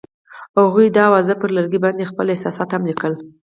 هغوی 0.59 0.87
د 0.91 0.97
اواز 1.07 1.27
پر 1.41 1.49
لرګي 1.57 1.79
باندې 1.85 2.09
خپل 2.11 2.25
احساسات 2.29 2.69
هم 2.73 2.83
لیکل. 2.89 3.13